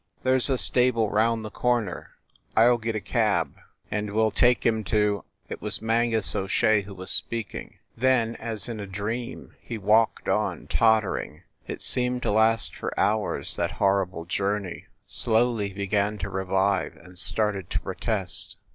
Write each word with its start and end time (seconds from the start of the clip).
"There 0.23 0.37
s 0.37 0.49
a 0.49 0.57
stable 0.57 1.11
round 1.11 1.45
the 1.45 1.51
corner. 1.51 2.09
I 2.57 2.65
ll 2.65 2.79
get 2.79 2.95
a 2.95 2.99
cab, 2.99 3.49
THE 3.51 3.51
LIARS 3.51 3.53
CLUB 3.53 3.83
51 3.83 3.99
and 3.99 4.11
we 4.13 4.19
ll 4.23 4.31
take 4.31 4.65
him 4.65 4.83
to..." 4.85 5.23
It 5.51 5.61
was 5.61 5.79
Mangus 5.79 6.35
O 6.35 6.47
Shea 6.47 6.81
who 6.81 6.95
was 6.95 7.11
speaking. 7.11 7.75
Then, 7.95 8.35
as 8.37 8.67
in 8.67 8.79
a 8.79 8.87
dream, 8.87 9.53
he 9.61 9.77
walked 9.77 10.27
on, 10.27 10.65
tottering. 10.65 11.43
It 11.67 11.83
seemed 11.83 12.23
to 12.23 12.31
last 12.31 12.75
for 12.75 12.99
hours, 12.99 13.55
that 13.57 13.73
horrible 13.73 14.25
journey. 14.25 14.87
Slowly 15.05 15.67
he 15.67 15.73
began 15.75 16.17
to 16.17 16.31
revive, 16.31 16.97
and 16.97 17.19
started 17.19 17.69
to 17.69 17.79
protest. 17.79 18.55